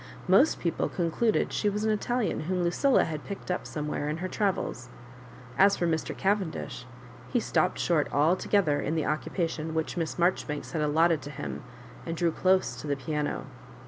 Most 0.27 0.59
people 0.59 0.89
concluded 0.89 1.53
she 1.53 1.69
was 1.69 1.83
3 1.83 1.91
an 1.91 1.97
Italian 1.99 2.39
whom 2.39 2.63
LuciUa 2.65 3.03
had 3.05 3.23
picked 3.23 3.51
up 3.51 3.67
some 3.67 3.87
where 3.87 4.09
in 4.09 4.17
her 4.17 4.27
travels. 4.27 4.89
As 5.59 5.77
for 5.77 5.85
Mr. 5.85 6.17
Cavendish, 6.17 6.87
he 7.31 7.39
stopped 7.39 7.77
short 7.77 8.11
altogether 8.11 8.81
in 8.81 8.95
the 8.95 9.05
occupation 9.05 9.75
which 9.75 9.97
Miss 9.97 10.15
Maijoribanks 10.15 10.71
had 10.71 10.81
aUotted 10.81 11.21
to 11.21 11.29
him, 11.29 11.61
and 12.03 12.17
drew 12.17 12.31
dose 12.31 12.75
to 12.81 12.87
the 12.87 12.95
piano. 12.95 13.45